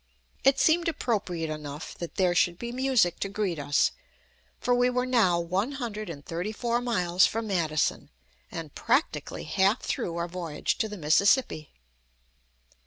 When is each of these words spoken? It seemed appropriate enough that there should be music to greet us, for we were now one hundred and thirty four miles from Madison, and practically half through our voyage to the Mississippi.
It 0.43 0.59
seemed 0.59 0.87
appropriate 0.87 1.51
enough 1.51 1.93
that 1.99 2.15
there 2.15 2.33
should 2.33 2.57
be 2.57 2.71
music 2.71 3.19
to 3.19 3.29
greet 3.29 3.59
us, 3.59 3.91
for 4.59 4.73
we 4.73 4.89
were 4.89 5.05
now 5.05 5.39
one 5.39 5.73
hundred 5.73 6.09
and 6.09 6.25
thirty 6.25 6.51
four 6.51 6.81
miles 6.81 7.27
from 7.27 7.45
Madison, 7.45 8.09
and 8.51 8.73
practically 8.73 9.43
half 9.43 9.81
through 9.83 10.17
our 10.17 10.27
voyage 10.27 10.79
to 10.79 10.89
the 10.89 10.97
Mississippi. 10.97 11.69